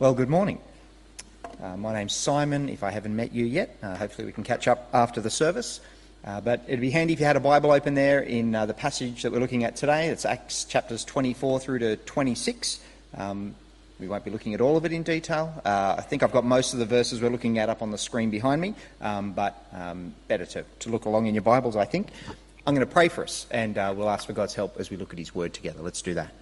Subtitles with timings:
[0.00, 0.58] Well, good morning.
[1.62, 2.70] Uh, my name's Simon.
[2.70, 5.82] If I haven't met you yet, uh, hopefully we can catch up after the service.
[6.24, 8.72] Uh, but it'd be handy if you had a Bible open there in uh, the
[8.72, 10.08] passage that we're looking at today.
[10.08, 12.80] It's Acts chapters 24 through to 26.
[13.14, 13.54] Um,
[13.98, 15.52] we won't be looking at all of it in detail.
[15.66, 17.98] Uh, I think I've got most of the verses we're looking at up on the
[17.98, 21.84] screen behind me, um, but um, better to, to look along in your Bibles, I
[21.84, 22.08] think.
[22.66, 24.96] I'm going to pray for us, and uh, we'll ask for God's help as we
[24.96, 25.82] look at His Word together.
[25.82, 26.32] Let's do that.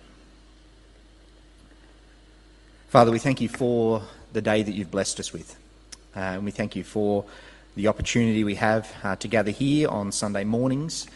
[2.89, 4.01] Father, we thank you for
[4.33, 5.59] the day that you've blessed us with.
[6.17, 7.27] Uh, and we thank you for
[7.77, 11.07] the opportunity we have uh, to gather here on Sunday mornings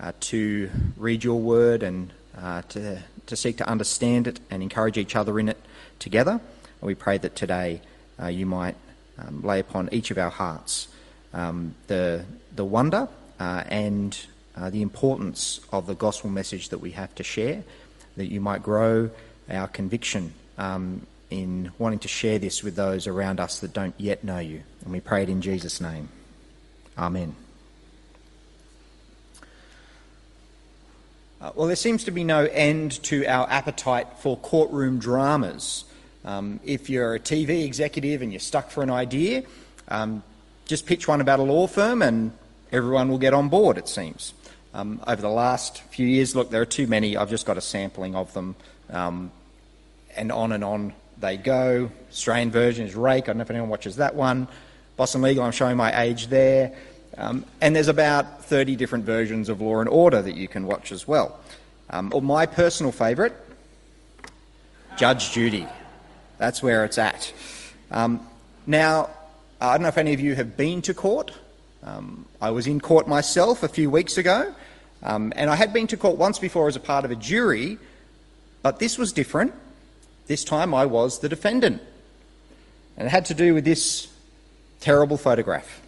[0.00, 4.96] uh, to read your word and uh, to, to seek to understand it and encourage
[4.96, 5.58] each other in it
[5.98, 6.40] together.
[6.80, 7.82] And we pray that today
[8.18, 8.76] uh, you might
[9.18, 10.88] um, lay upon each of our hearts
[11.34, 12.24] um, the,
[12.56, 13.06] the wonder
[13.38, 14.18] uh, and
[14.56, 17.64] the importance of the gospel message that we have to share,
[18.16, 19.10] that you might grow
[19.50, 24.24] our conviction um, in wanting to share this with those around us that don't yet
[24.24, 24.62] know you.
[24.84, 26.08] And we pray it in Jesus' name.
[26.96, 27.34] Amen.
[31.40, 35.84] Uh, well, there seems to be no end to our appetite for courtroom dramas.
[36.24, 39.44] Um, if you're a TV executive and you're stuck for an idea,
[39.86, 40.24] um,
[40.66, 42.32] just pitch one about a law firm and
[42.72, 44.34] everyone will get on board, it seems.
[44.74, 47.16] Um, over the last few years, look, there are too many.
[47.16, 48.56] I've just got a sampling of them,
[48.90, 49.32] um,
[50.16, 51.90] and on and on they go.
[52.10, 53.24] Australian version is Rake.
[53.24, 54.48] I don't know if anyone watches that one.
[54.96, 56.74] Boston Legal, I'm showing my age there.
[57.16, 60.92] Um, and there's about 30 different versions of Law and Order that you can watch
[60.92, 61.38] as well.
[61.90, 63.32] Um, or my personal favourite,
[64.96, 65.66] Judge Judy.
[66.38, 67.32] That's where it's at.
[67.90, 68.26] Um,
[68.66, 69.10] now,
[69.60, 71.32] I don't know if any of you have been to court.
[71.82, 74.54] Um, I was in court myself a few weeks ago,
[75.02, 77.78] um, and I had been to court once before as a part of a jury,
[78.62, 79.54] but this was different.
[80.28, 81.82] This time I was the defendant.
[82.96, 84.08] And it had to do with this
[84.80, 85.80] terrible photograph.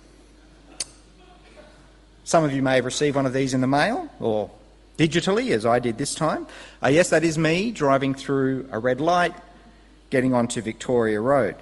[2.24, 4.50] Some of you may have received one of these in the mail or
[4.96, 6.46] digitally, as I did this time.
[6.82, 9.34] Uh, yes, that is me driving through a red light,
[10.10, 11.56] getting onto Victoria Road.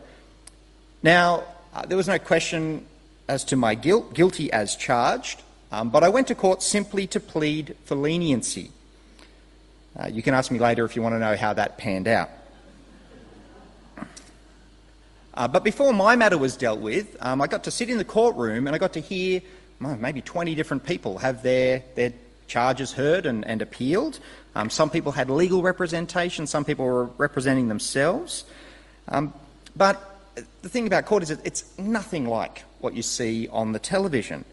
[1.03, 1.45] Now,
[1.75, 2.87] uh, there was no question
[3.29, 7.21] as to my guilt, guilty as charged, um, but I went to court simply to
[7.21, 8.71] plead for leniency.
[9.99, 12.31] Uh, you can ask me later if you want to know how that panned out.
[15.39, 18.05] Uh, but before my matter was dealt with, um, I got to sit in the
[18.05, 19.41] courtroom and I got to hear
[19.81, 22.13] well, maybe 20 different people have their, their
[22.49, 24.19] charges heard and, and appealed.
[24.57, 28.45] Um, some people had legal representation, some people were representing themselves.
[29.07, 29.33] Um,
[29.77, 30.21] but
[30.63, 34.45] the thing about court is that it's nothing like what you see on the television.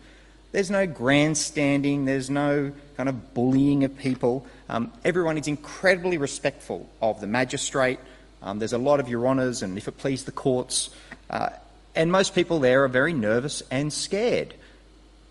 [0.52, 4.46] There's no grandstanding, there's no kind of bullying of people.
[4.70, 8.00] Um, everyone is incredibly respectful of the magistrate,
[8.46, 10.92] um, there's a lot of your honours, and if it please the courts.
[11.30, 11.50] Uh,
[11.96, 14.54] and most people there are very nervous and scared,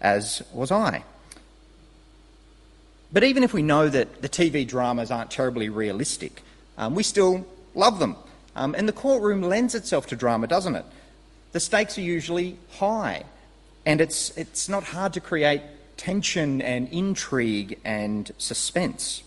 [0.01, 1.05] as was I.
[3.13, 6.43] But even if we know that the TV dramas aren't terribly realistic,
[6.77, 8.17] um, we still love them.
[8.57, 10.85] Um, and the courtroom lends itself to drama, doesn't it?
[11.53, 13.25] The stakes are usually high,
[13.87, 15.63] and it's, it's not hard to create
[15.97, 19.23] tension and intrigue and suspense.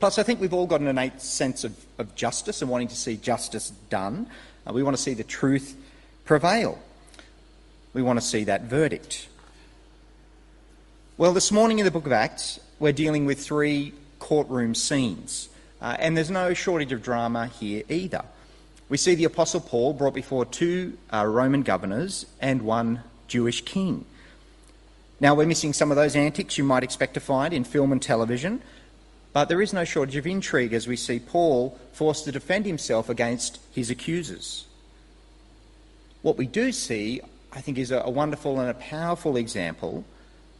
[0.00, 2.96] Plus, I think we've all got an innate sense of, of justice and wanting to
[2.96, 4.28] see justice done.
[4.66, 5.76] Uh, we want to see the truth
[6.24, 6.78] prevail.
[7.94, 9.28] We want to see that verdict.
[11.16, 15.48] Well, this morning in the book of Acts, we're dealing with three courtroom scenes,
[15.82, 18.22] uh, and there's no shortage of drama here either.
[18.88, 24.04] We see the Apostle Paul brought before two uh, Roman governors and one Jewish king.
[25.20, 28.00] Now, we're missing some of those antics you might expect to find in film and
[28.00, 28.62] television,
[29.32, 33.08] but there is no shortage of intrigue as we see Paul forced to defend himself
[33.08, 34.66] against his accusers.
[36.22, 37.20] What we do see,
[37.52, 40.04] I think, is a, wonderful and a powerful example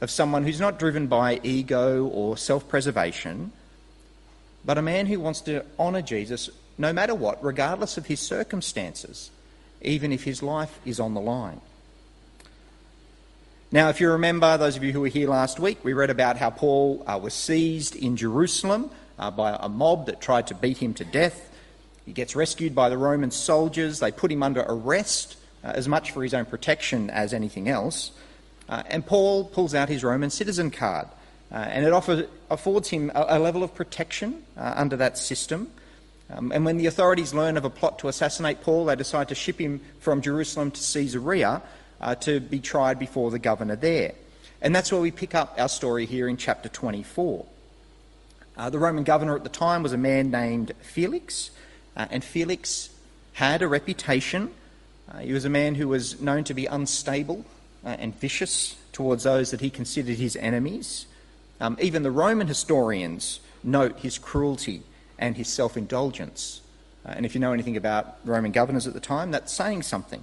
[0.00, 3.52] of someone who's not driven by ego or self preservation,
[4.64, 9.30] but a man who wants to honour Jesus no matter what, regardless of his circumstances,
[9.82, 11.60] even if his life is on the line.
[13.70, 16.38] Now, if you remember, those of you who were here last week, we read about
[16.38, 20.78] how Paul uh, was seized in Jerusalem uh, by a mob that tried to beat
[20.78, 21.54] him to death.
[22.06, 24.00] He gets rescued by the Roman soldiers.
[24.00, 28.12] They put him under arrest, uh, as much for his own protection as anything else.
[28.70, 31.06] Uh, and Paul pulls out his Roman citizen card,
[31.52, 35.70] uh, and it offer, affords him a, a, level of protection uh, under that system.
[36.30, 39.34] Um, and when the authorities learn of a plot to assassinate Paul, they decide to
[39.34, 41.60] ship him from Jerusalem to Caesarea
[42.00, 44.14] uh, to be tried before the governor there.
[44.60, 47.46] And that's where we pick up our story here in chapter 24.
[48.56, 51.50] Uh, the Roman governor at the time was a man named Felix,
[51.96, 52.90] uh, and Felix
[53.34, 54.50] had a reputation.
[55.10, 57.44] Uh, he was a man who was known to be unstable
[57.84, 61.06] uh, and vicious towards those that he considered his enemies.
[61.60, 64.82] Um, even the Roman historians note his cruelty
[65.18, 66.60] and his self indulgence.
[67.06, 70.22] Uh, and if you know anything about Roman governors at the time, that's saying something.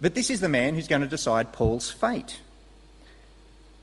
[0.00, 2.40] But this is the man who's going to decide Paul's fate.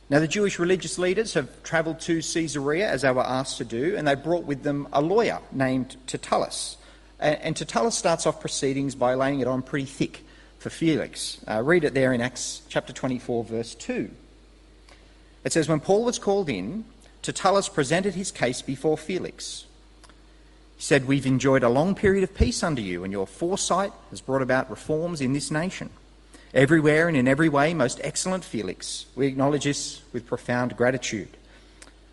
[0.10, 3.96] Now, the Jewish religious leaders have travelled to Caesarea as they were asked to do,
[3.98, 6.78] and they brought with them a lawyer named Tertullus.
[7.20, 10.24] And, Tertullus starts off proceedings by laying it on pretty thick
[10.60, 11.40] for Felix.
[11.48, 14.12] Uh, read it there in Acts chapter 24, verse 2.
[15.44, 16.86] It says, When Paul was called in,
[17.24, 19.66] Tertullus presented his case before Felix.
[20.76, 24.22] He said, We've enjoyed a long period of peace under you, and your foresight has
[24.22, 25.90] brought about reforms in this nation.
[26.56, 31.28] Everywhere and in every way, most excellent Felix, we acknowledge this with profound gratitude.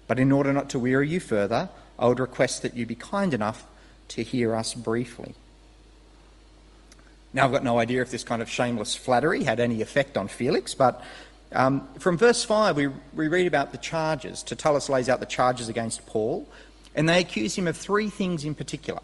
[0.08, 3.32] But in order not to weary you further, I would request that you be kind
[3.32, 3.64] enough
[4.08, 5.36] to hear us briefly.
[7.32, 10.26] Now, I've got no idea if this kind of shameless flattery had any effect on
[10.26, 11.04] Felix, but
[11.52, 14.42] um, from verse 5, we, we read about the charges.
[14.42, 16.48] Tertullus lays out the charges against Paul,
[16.96, 19.02] and they accuse him of three things in particular.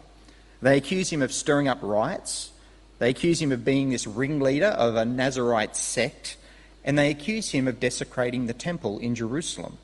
[0.61, 2.51] They accuse him of stirring up riots,
[2.99, 6.37] they accuse him of being this ringleader of a Nazarite sect,
[6.83, 9.77] and they accuse him of desecrating the temple in Jerusalem.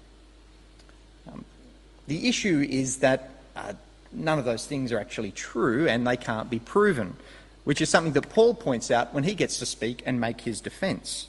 [1.32, 1.46] Um,
[2.08, 3.74] the issue is that uh,
[4.12, 7.16] none of those things are actually true and they can't be proven,
[7.64, 10.62] which is something that Paul points out when he gets to speak and make his
[10.62, 11.28] defence.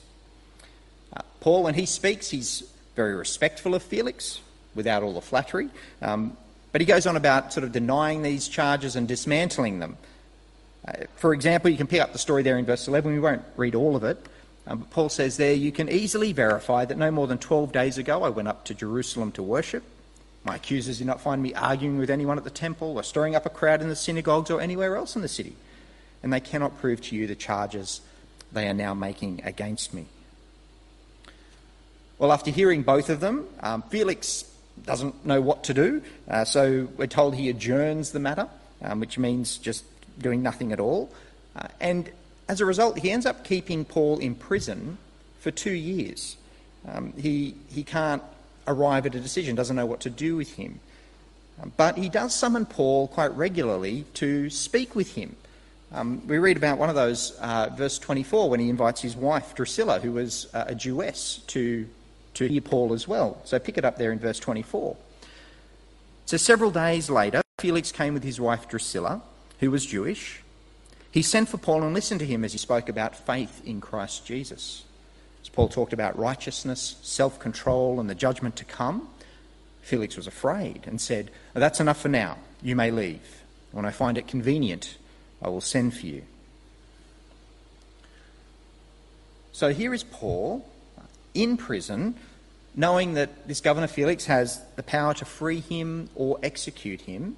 [1.15, 2.63] Uh, Paul, when he speaks, he's
[2.95, 4.41] very respectful of Felix,
[4.75, 5.69] without all the flattery,
[6.01, 6.37] um,
[6.71, 9.97] but he goes on about sort of denying these charges and dismantling them.
[10.87, 13.11] Uh, for example, you can pick up the story there in verse 11.
[13.11, 14.25] We won't read all of it.
[14.65, 17.97] Um, but Paul says there, You can easily verify that no more than 12 days
[17.97, 19.83] ago I went up to Jerusalem to worship.
[20.43, 23.45] My accusers did not find me arguing with anyone at the temple or stirring up
[23.45, 25.55] a crowd in the synagogues or anywhere else in the city.
[26.23, 28.01] And they cannot prove to you the charges
[28.51, 30.05] they are now making against me.
[32.17, 34.45] Well, after hearing both of them, um, Felix
[34.85, 36.01] doesn't know what to do.
[36.27, 38.47] Uh, so we're told he adjourns the matter,
[38.81, 39.83] um, which means just
[40.19, 41.09] doing nothing at all.
[41.55, 42.09] Uh, and
[42.47, 44.97] as a result, he ends up keeping Paul in prison
[45.39, 46.37] for two years.
[46.87, 48.23] Um, he, he can't
[48.67, 50.79] arrive at a decision, doesn't know what to do with him.
[51.61, 55.35] Um, but he does summon Paul quite regularly to speak with him.
[55.91, 59.55] Um, we read about one of those, uh, verse 24, when he invites his wife
[59.55, 61.87] Drusilla, who was uh, a Jewess, to,
[62.33, 63.41] to hear Paul as well.
[63.45, 64.97] So pick it up there in verse 24.
[66.25, 69.21] So several days later, Felix came with his wife Drusilla
[69.59, 70.41] who was Jewish.
[71.11, 74.25] He sent for Paul and listened to him as he spoke about faith in Christ
[74.25, 74.83] Jesus.
[75.41, 79.09] As Paul talked about righteousness, self control, and the judgment to come,
[79.81, 82.37] Felix was afraid and said, oh, That's enough for now.
[82.61, 83.43] You may leave.
[83.71, 84.97] When I find it convenient,
[85.41, 86.23] I will send for you.
[89.51, 90.67] So here is Paul
[91.33, 92.15] in prison,
[92.75, 97.37] knowing that this governor Felix has the power to free him or execute him.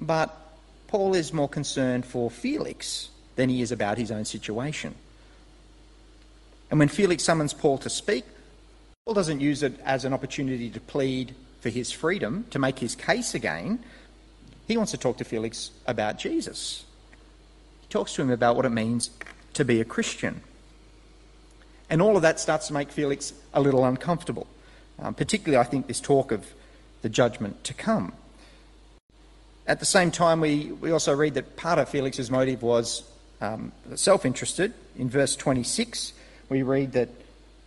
[0.00, 0.43] But
[0.94, 4.94] Paul is more concerned for Felix than he is about his own situation.
[6.70, 8.24] And when Felix summons Paul to speak,
[9.04, 12.94] Paul doesn't use it as an opportunity to plead for his freedom, to make his
[12.94, 13.80] case again.
[14.68, 16.84] He wants to talk to Felix about Jesus.
[17.80, 19.10] He talks to him about what it means
[19.54, 20.42] to be a Christian.
[21.90, 24.46] And all of that starts to make Felix a little uncomfortable,
[25.00, 26.54] um, particularly, I think, this talk of
[27.02, 28.12] the judgment to come.
[29.66, 33.02] At the same time, we, we also read that part of Felix's motive was
[33.40, 34.74] um, self interested.
[34.96, 36.12] In verse 26,
[36.48, 37.08] we read that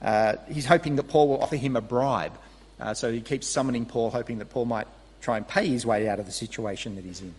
[0.01, 2.37] uh, he's hoping that Paul will offer him a bribe.
[2.79, 4.87] Uh, so he keeps summoning Paul, hoping that Paul might
[5.21, 7.33] try and pay his way out of the situation that he's in.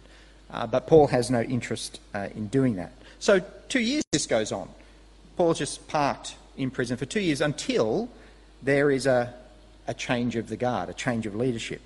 [0.50, 2.92] Uh, but Paul has no interest uh, in doing that.
[3.20, 4.68] So, two years this goes on.
[5.36, 8.08] Paul's just parked in prison for two years until
[8.62, 9.32] there is a,
[9.86, 11.80] a change of the guard, a change of leadership.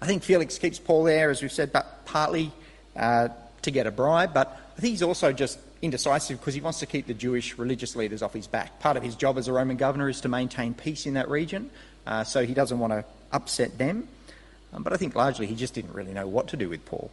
[0.00, 2.52] I think Felix keeps Paul there, as we've said, but partly
[2.96, 3.28] uh,
[3.62, 6.86] to get a bribe, but I think he's also just indecisive because he wants to
[6.86, 8.80] keep the Jewish religious leaders off his back.
[8.80, 11.70] Part of his job as a Roman governor is to maintain peace in that region,
[12.06, 14.08] uh, so he doesn't want to upset them.
[14.72, 17.10] Um, but I think largely he just didn't really know what to do with Paul.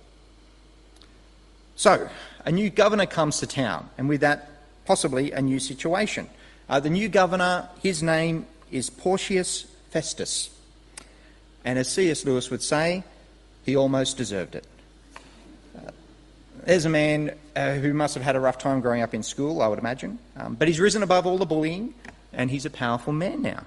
[1.75, 2.09] So,
[2.45, 4.49] a new governor comes to town, and with that,
[4.85, 6.29] possibly a new situation.
[6.69, 10.54] Uh, the new governor, his name is Porcius Festus.
[11.65, 12.23] And as C.S.
[12.23, 13.03] Lewis would say,
[13.65, 14.65] he almost deserved it.
[15.75, 15.89] Uh,
[16.63, 19.63] there's a man uh, who must have had a rough time growing up in school,
[19.63, 20.19] I would imagine.
[20.37, 21.95] Um, but he's risen above all the bullying,
[22.31, 23.65] and he's a powerful man now.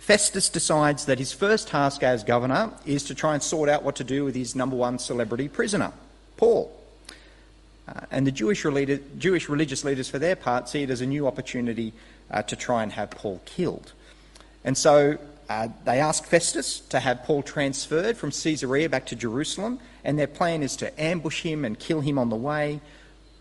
[0.00, 3.96] Festus decides that his first task as governor is to try and sort out what
[3.96, 5.92] to do with his number one celebrity prisoner,
[6.36, 6.72] Paul.
[7.88, 11.06] Uh, and the Jewish, leader, Jewish, religious leaders, for their part, see it as a
[11.06, 11.92] new opportunity
[12.32, 13.92] uh, to try and have Paul killed.
[14.64, 19.78] And so uh, they ask Festus to have Paul transferred from Caesarea back to Jerusalem,
[20.04, 22.80] and their plan is to ambush him and kill him on the way.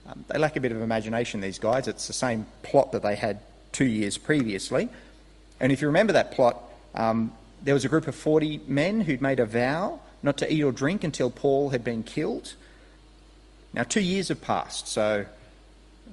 [0.07, 1.87] Um, they lack a bit of imagination, these guys.
[1.87, 3.39] It's the same plot that they had
[3.71, 4.89] two years previously.
[5.59, 6.61] And if you remember that plot,
[6.93, 7.33] um,
[7.63, 10.71] there was a group of 40 men who'd made a vow not to eat or
[10.71, 12.53] drink until Paul had been killed.
[13.73, 15.25] Now, two years have passed, so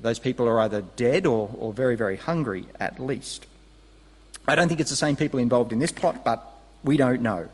[0.01, 3.47] those people are either dead or, or very, very hungry at least.
[4.47, 6.45] I don't think it's the same people involved in this plot, but
[6.83, 7.49] we don't know.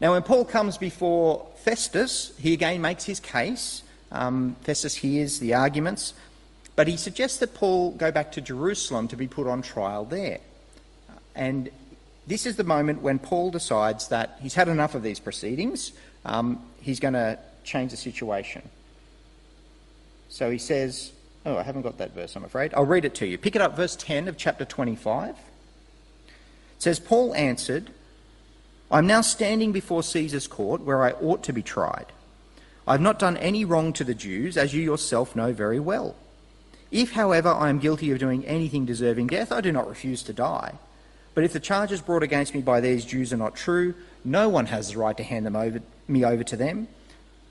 [0.00, 3.82] Now, when Paul comes before Festus, he again makes his case.
[4.10, 6.14] Um, Festus hears the arguments,
[6.76, 10.40] but he suggests that Paul go back to Jerusalem to be put on trial there.
[11.34, 11.70] And
[12.26, 15.92] this is the moment when Paul decides that he's had enough of these proceedings.
[16.24, 18.68] Um, he's going to change the situation.
[20.28, 21.12] So he says,
[21.44, 22.72] Oh, I haven't got that verse, I'm afraid.
[22.74, 23.36] I'll read it to you.
[23.36, 25.36] Pick it up, verse 10 of chapter 25.
[26.82, 27.90] Says, Paul answered,
[28.90, 32.06] I'm now standing before Caesar's court where I ought to be tried.
[32.88, 36.16] I have not done any wrong to the Jews, as you yourself know very well.
[36.90, 40.32] If, however, I am guilty of doing anything deserving death, I do not refuse to
[40.32, 40.74] die.
[41.36, 44.66] But if the charges brought against me by these Jews are not true, no one
[44.66, 46.88] has the right to hand them over, me over to them.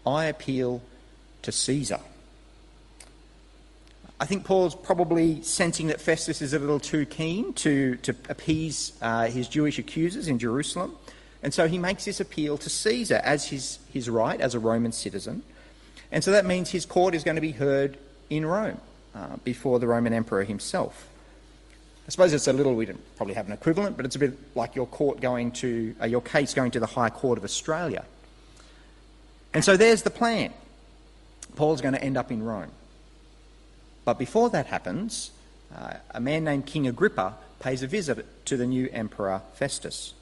[0.05, 0.81] I appeal
[1.43, 2.01] to Caesar.
[4.21, 8.93] I think Paul's probably sensing that Festus is a little too keen to, to appease
[9.01, 10.95] uh, his Jewish accusers in Jerusalem.
[11.41, 14.91] And so he makes this appeal to Caesar as his, his right as a Roman
[14.91, 15.41] citizen.
[16.11, 17.97] And so that means his court is going to be heard
[18.29, 18.79] in Rome
[19.15, 21.07] uh, before the Roman emperor himself.
[22.07, 24.37] I suppose it's a little, we don't probably have an equivalent, but it's a bit
[24.55, 28.05] like your court going to, uh, your case going to the High Court of Australia.
[29.51, 30.53] And so there's the plan.
[31.55, 32.69] Paul's going to end up in Rome.
[34.05, 35.31] But before that happens,
[35.75, 40.13] uh, a man named King Agrippa pays a visit to the new emperor Festus.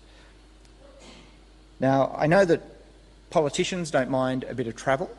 [1.79, 2.62] Now, I know that
[3.29, 5.09] politicians don't mind a bit of travel,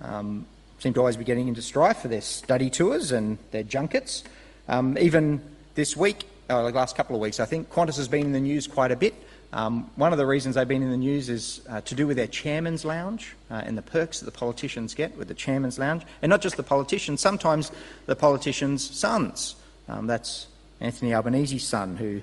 [0.00, 0.46] um,
[0.78, 4.24] seem to always be getting into strife for their study tours and their junkets.
[4.68, 5.42] Um, even
[5.74, 8.32] this week, or uh, the last couple of weeks, I think, Qantas has been in
[8.32, 9.14] the news quite a bit
[9.52, 12.16] um, one of the reasons they've been in the news is uh, to do with
[12.16, 16.02] their chairman's lounge uh, and the perks that the politicians get with the chairman's lounge.
[16.20, 17.72] And not just the politicians, sometimes
[18.06, 19.56] the politicians' sons.
[19.88, 20.48] Um, that's
[20.80, 22.20] Anthony Albanese's son, who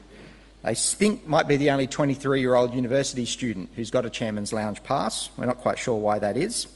[0.63, 4.53] they think might be the only 23 year old university student who's got a chairman's
[4.53, 5.29] lounge pass.
[5.36, 6.67] We're not quite sure why that is.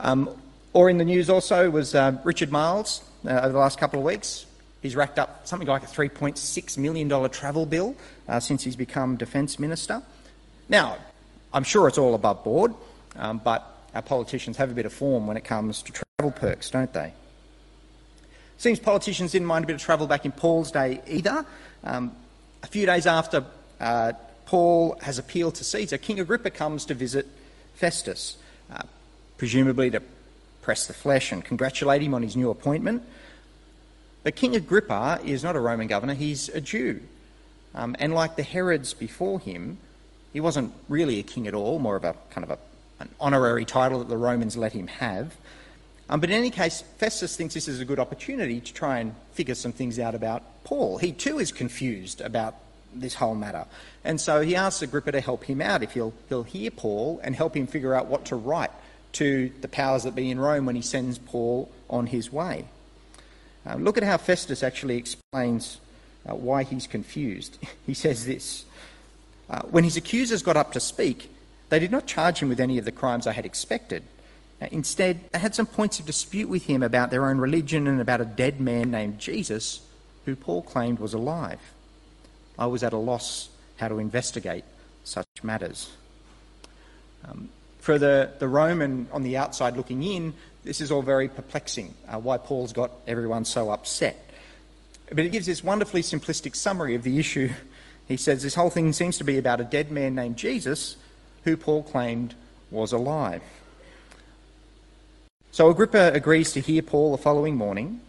[0.00, 0.30] Um,
[0.72, 4.04] or in the news also was uh, Richard Marles uh, over the last couple of
[4.06, 4.46] weeks.
[4.82, 7.96] He's racked up something like a $3.6 million travel bill
[8.28, 10.02] uh, since he's become Defence Minister.
[10.68, 10.98] Now,
[11.52, 12.74] I'm sure it's all above board,
[13.16, 16.70] um, but our politicians have a bit of form when it comes to travel perks,
[16.70, 17.12] don't they?
[18.58, 21.44] Seems politicians didn't mind a bit of travel back in Paul's day either.
[21.84, 22.12] Um,
[22.62, 23.44] a few days after
[23.80, 24.12] uh,
[24.46, 27.26] Paul has appealed to Caesar, King Agrippa comes to visit
[27.74, 28.36] Festus,
[28.72, 28.82] uh,
[29.36, 30.02] presumably to
[30.62, 33.02] press the flesh and congratulate him on his new appointment.
[34.26, 37.00] But King Agrippa is not a Roman governor, he's a Jew.
[37.76, 39.78] Um, and like the Herods before him,
[40.32, 42.58] he wasn't really a king at all, more of a kind of a,
[42.98, 45.36] an honorary title that the Romans let him have.
[46.10, 49.14] Um, but in any case, Festus thinks this is a good opportunity to try and
[49.34, 50.98] figure some things out about Paul.
[50.98, 52.56] He too is confused about
[52.92, 53.64] this whole matter.
[54.02, 57.36] And so he asks Agrippa to help him out if he'll, he'll hear Paul and
[57.36, 58.72] help him figure out what to write
[59.12, 62.64] to the powers that be in Rome when he sends Paul on his way.
[63.66, 65.80] Uh, look at how Festus actually explains
[66.28, 67.58] uh, why he's confused.
[67.86, 68.64] he says this
[69.50, 71.30] uh, When his accusers got up to speak,
[71.68, 74.04] they did not charge him with any of the crimes I had expected.
[74.60, 78.00] Uh, instead, they had some points of dispute with him about their own religion and
[78.00, 79.80] about a dead man named Jesus,
[80.24, 81.60] who Paul claimed was alive.
[82.58, 84.64] I was at a loss how to investigate
[85.04, 85.90] such matters.
[87.24, 90.34] Um, for the, the Roman on the outside looking in,
[90.66, 94.28] this is all very perplexing, uh, why Paul's got everyone so upset.
[95.08, 97.50] But he gives this wonderfully simplistic summary of the issue.
[98.08, 100.96] He says this whole thing seems to be about a dead man named Jesus
[101.44, 102.34] who Paul claimed
[102.72, 103.42] was alive.
[105.52, 108.00] So Agrippa agrees to hear Paul the following morning.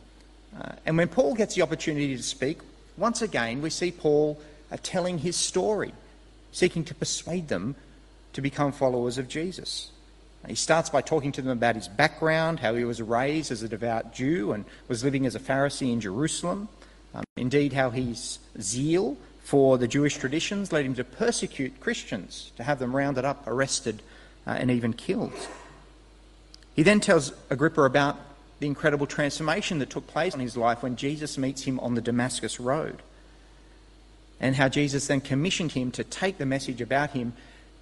[0.60, 2.58] Uh, and when Paul gets the opportunity to speak,
[2.98, 5.94] once again we see Paul uh, telling his story,
[6.52, 7.76] seeking to persuade them
[8.34, 9.92] to become followers of Jesus.
[10.48, 13.68] He starts by talking to them about his background, how he was raised as a
[13.68, 16.70] devout Jew and was living as a Pharisee in Jerusalem.
[17.14, 19.18] Um, indeed, how his zeal
[19.48, 24.02] for the Jewish traditions led him to persecute Christians, to have them rounded up, arrested,
[24.46, 25.34] uh, and even killed.
[26.76, 28.18] He then tells Agrippa about
[28.60, 32.02] the incredible transformation that took place in his life when Jesus meets him on the
[32.02, 33.02] Damascus Road.
[34.40, 37.34] And how Jesus then commissioned him to take the message about him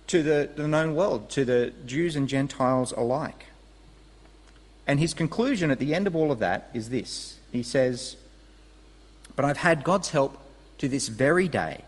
[0.07, 3.45] to the, the known world, to the Jews and Gentiles alike.
[4.87, 8.17] And his conclusion at the end of all of that is this He says,
[9.35, 10.37] But I've had God's help
[10.77, 11.83] to this very day.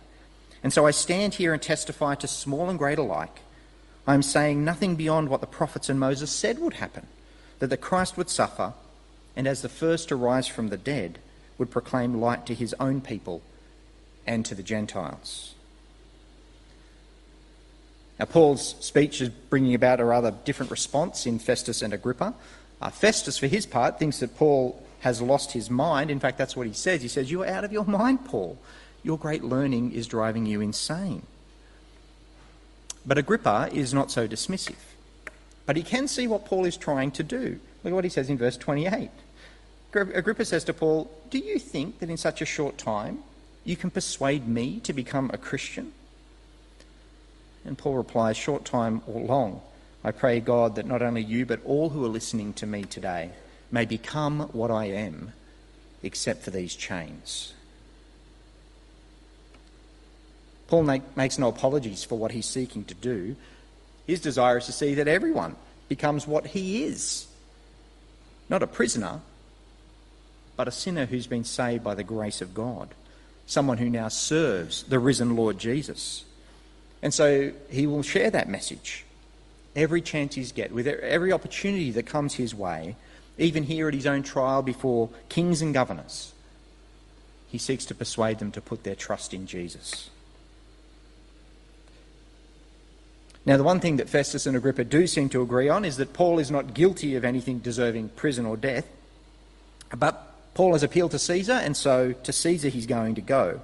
[0.63, 3.41] And so I stand here and testify to small and great alike.
[4.07, 7.07] I am saying nothing beyond what the prophets and Moses said would happen
[7.59, 8.74] that the Christ would suffer,
[9.36, 11.19] and as the first to rise from the dead,
[11.57, 13.41] would proclaim light to his own people
[14.25, 15.55] and to the Gentiles.
[18.19, 22.33] Now, Paul's speech is bringing about a rather different response in Festus and Agrippa.
[22.81, 26.09] Uh, Festus, for his part, thinks that Paul has lost his mind.
[26.09, 27.01] In fact, that's what he says.
[27.01, 28.57] He says, You're out of your mind, Paul.
[29.03, 31.24] Your great learning is driving you insane.
[33.05, 34.75] But Agrippa is not so dismissive.
[35.65, 37.59] But he can see what Paul is trying to do.
[37.83, 39.09] Look at what he says in verse 28.
[39.93, 43.19] Agrippa says to Paul, Do you think that in such a short time
[43.63, 45.93] you can persuade me to become a Christian?
[47.67, 49.62] And Paul replies, Short time or long,
[50.03, 53.31] I pray God that not only you, but all who are listening to me today
[53.69, 55.33] may become what I am,
[56.01, 57.53] except for these chains.
[60.67, 63.36] Paul make, makes no apologies for what he's seeking to do.
[64.05, 65.55] His desire is to see that everyone
[65.89, 67.27] becomes what he is
[68.50, 69.21] not a prisoner,
[70.55, 72.89] but a sinner who's been saved by the grace of God,
[73.45, 76.24] someone who now serves the risen Lord Jesus.
[77.01, 79.06] And so he will share that message
[79.75, 82.96] every chance he's get, with every opportunity that comes his way,
[83.38, 86.34] even here at his own trial before kings and governors.
[87.50, 90.10] He seeks to persuade them to put their trust in Jesus.
[93.46, 96.12] Now, the one thing that Festus and Agrippa do seem to agree on is that
[96.12, 98.86] Paul is not guilty of anything deserving prison or death.
[99.96, 103.62] But Paul has appealed to Caesar, and so to Caesar he's going to go.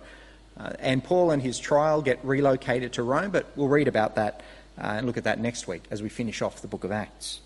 [0.57, 4.41] Uh, and Paul and his trial get relocated to Rome, but we'll read about that
[4.77, 7.39] uh, and look at that next week as we finish off the book of Acts.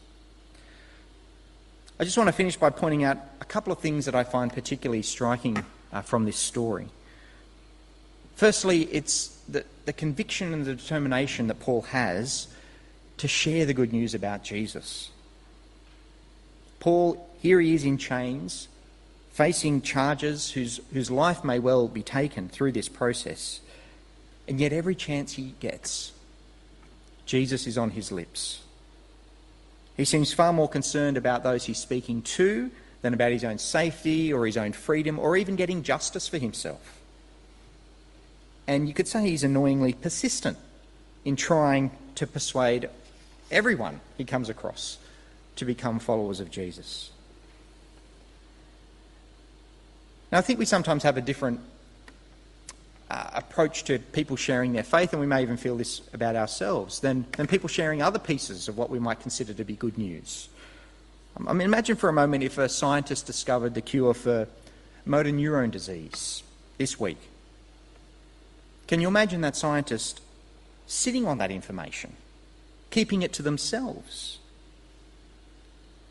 [2.00, 4.54] I just want to finish by pointing out a couple of things that I find
[4.54, 6.90] particularly striking uh, from this story.
[8.36, 12.48] Firstly, it's the, the conviction and the determination that Paul has
[13.18, 15.10] to share the good news about Jesus.
[16.80, 18.68] Paul, here he is in chains,
[19.38, 23.60] facing charges whose, whose life may well be taken through this process.
[24.48, 26.12] And yet, every chance he gets,
[27.28, 28.62] Jesus is on his lips.
[29.96, 32.72] He seems far more concerned about those he's speaking to
[33.04, 37.00] than about his own safety or his own freedom or even getting justice for himself.
[38.66, 40.58] And you could say he's annoyingly persistent
[41.26, 42.90] in trying to persuade
[43.52, 44.98] everyone he comes across
[45.58, 47.12] to become followers of Jesus.
[50.32, 51.60] Now, I think we sometimes have a different
[53.10, 57.00] uh, approach to people sharing their faith, and we may even feel this about ourselves,
[57.00, 60.50] than, than people sharing other pieces of what we might consider to be good news.
[61.46, 64.48] I mean, imagine for a moment if a scientist discovered the cure for
[65.06, 66.44] motor neurone disease
[66.78, 67.18] this week
[68.88, 70.22] can you imagine that scientist
[70.88, 72.16] sitting on that information,
[72.90, 74.40] keeping it to themselves?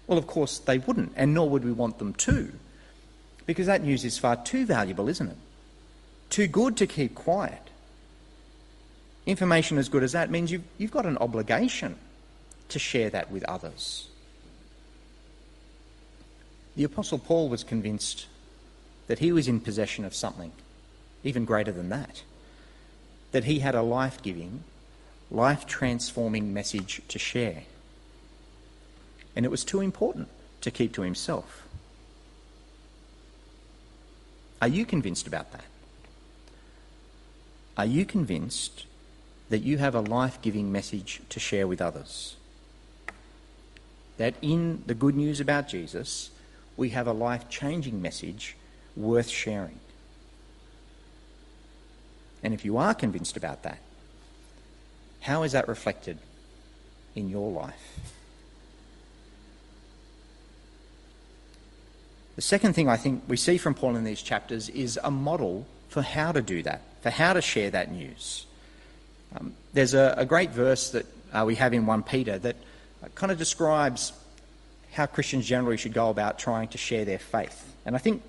[0.06, 2.52] Well, of course, they wouldn't, and nor would we want them to,
[3.46, 5.36] because that news is far too valuable, isn't it?
[6.30, 7.70] Too good to keep quiet.
[9.24, 11.96] Information as good as that means you've, you've got an obligation
[12.68, 14.08] to share that with others.
[16.76, 18.26] The Apostle Paul was convinced
[19.06, 20.52] that he was in possession of something
[21.24, 22.22] even greater than that
[23.32, 24.62] that he had a life giving,
[25.30, 27.64] life transforming message to share.
[29.34, 30.28] And it was too important
[30.62, 31.65] to keep to himself.
[34.60, 35.64] Are you convinced about that?
[37.76, 38.86] Are you convinced
[39.50, 42.36] that you have a life giving message to share with others?
[44.16, 46.30] That in the good news about Jesus,
[46.76, 48.56] we have a life changing message
[48.96, 49.78] worth sharing?
[52.42, 53.78] And if you are convinced about that,
[55.20, 56.18] how is that reflected
[57.14, 58.15] in your life?
[62.36, 65.66] The second thing I think we see from Paul in these chapters is a model
[65.88, 68.44] for how to do that, for how to share that news.
[69.34, 72.56] Um, there's a, a, great verse that uh, we have in 1 Peter that
[73.02, 74.12] uh, kind of describes
[74.92, 77.74] how Christians generally should go about trying to share their faith.
[77.86, 78.22] And I think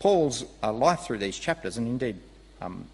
[0.00, 2.16] Paul's uh, life through these chapters, and indeed
[2.60, 2.86] um,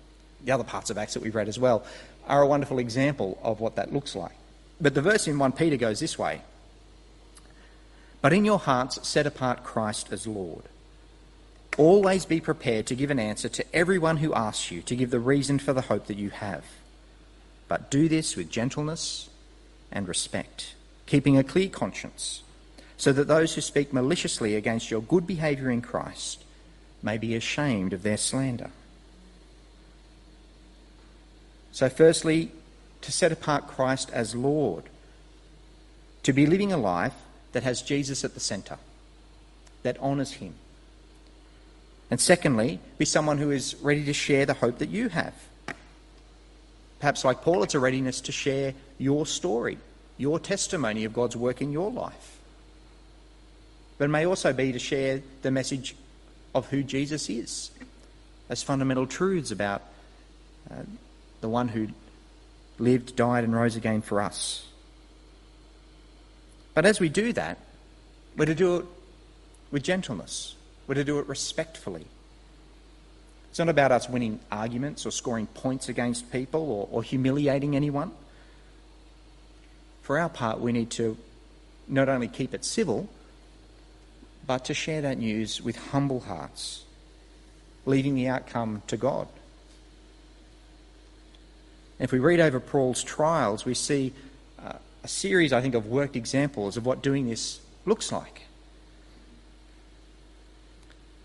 [0.45, 1.85] the other parts of Acts that we've read as well,
[2.27, 4.33] are a wonderful example of what that looks like.
[4.81, 6.43] But the verse in 1 Peter goes this way
[8.25, 10.63] But in your hearts, set apart Christ as Lord.
[11.77, 15.21] Always be prepared to give an answer to everyone who asks you to give the
[15.21, 16.65] reason for the hope that you have.
[17.69, 19.29] But do this with gentleness
[19.93, 22.43] and respect, keeping a clear conscience,
[22.97, 26.45] so that those who speak maliciously against your good behaviour in Christ
[27.03, 28.71] may be ashamed of their slander.
[31.73, 32.53] So, firstly,
[33.03, 34.85] to set apart Christ as Lord,
[36.23, 37.13] to be living a life
[37.55, 38.79] that has Jesus at the centre,
[39.85, 40.55] that honours him.
[42.11, 45.35] And secondly, be someone who is ready to share the hope that you have.
[46.99, 49.79] Perhaps, like Paul, it's a readiness to share your story,
[50.19, 52.39] your testimony of God's work in your life.
[53.99, 55.95] But it may also be to share the message
[56.55, 57.71] of who Jesus is
[58.49, 59.83] as fundamental truths about
[60.71, 60.83] uh,
[61.41, 61.89] the one who
[62.79, 64.67] lived, died, and rose again for us.
[66.75, 67.59] But as we do that,
[68.37, 68.87] we're to do it
[69.71, 70.57] with gentleness,
[70.87, 72.07] we're to do it respectfully.
[73.51, 78.11] It's not about us winning arguments or scoring points against people or, or humiliating anyone.
[80.03, 81.17] For our part, we need to
[81.87, 83.09] not only keep it civil,
[84.45, 86.85] but to share that news with humble hearts,
[87.87, 89.29] leaving the outcome to God.
[91.99, 94.13] If we read over Paul's trials, we see
[95.05, 98.47] a series, I think, of worked examples of what doing this looks like.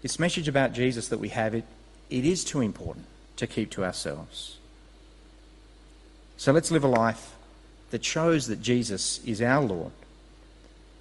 [0.02, 1.63] This message about Jesus that we have, it,
[2.10, 3.06] it is too important
[3.38, 4.58] to keep to ourselves.
[6.36, 7.36] So let's live a life
[7.92, 9.92] that shows that Jesus is our Lord.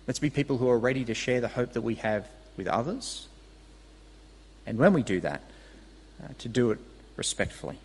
[0.06, 3.26] Let's be people who are ready to share the hope that we have with others.
[4.66, 5.42] And when we do that,
[6.22, 6.78] uh, to do it
[7.16, 7.78] respectfully.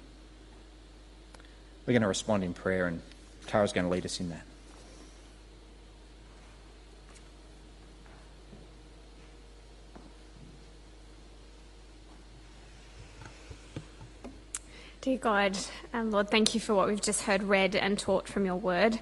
[1.86, 3.02] We're going to respond in prayer, and
[3.48, 4.44] Tara's going to lead us in that.
[15.04, 15.58] Dear God,
[15.94, 18.98] um, Lord, thank you for what we've just heard read and taught from your word.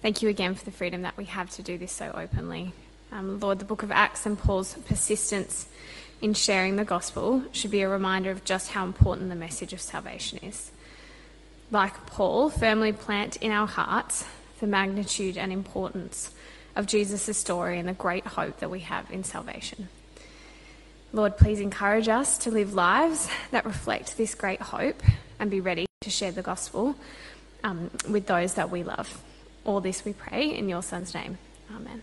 [0.00, 2.72] Thank you again for the freedom that we have to do this so openly.
[3.12, 5.68] Um, Lord, the book of Acts and Paul's persistence
[6.22, 9.80] in sharing the gospel should be a reminder of just how important the message of
[9.82, 10.70] salvation is
[11.70, 14.24] like Paul, firmly plant in our hearts
[14.60, 16.30] the magnitude and importance
[16.74, 19.90] of Jesus' story and the great hope that we have in salvation.
[21.12, 25.02] Lord, please encourage us to live lives that reflect this great hope
[25.38, 26.94] and be ready to share the gospel
[27.64, 29.22] um, with those that we love.
[29.64, 31.38] All this we pray in your Son's name.
[31.74, 32.02] Amen.